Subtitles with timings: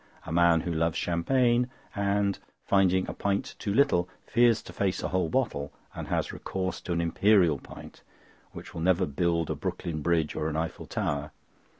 [0.25, 5.09] A man who loves champagne and, finding a pint too little, fears to face a
[5.09, 8.01] whole bottle and has recourse to an imperial pint,
[8.51, 11.29] will never build a Brooklyn Bridge or an Eiffel Tower.